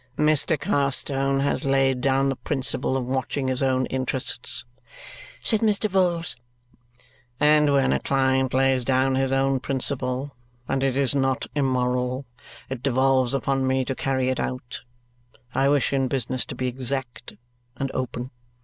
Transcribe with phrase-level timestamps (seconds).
[0.17, 0.59] "Mr.
[0.59, 4.65] Carstone has laid down the principle of watching his own interests,"
[5.43, 5.87] said Mr.
[5.87, 6.35] Vholes,
[7.39, 10.35] "and when a client lays down his own principle,
[10.67, 12.25] and it is not immoral,
[12.67, 14.81] it devolves upon me to carry it out.
[15.53, 17.33] I wish in business to be exact
[17.77, 18.31] and open.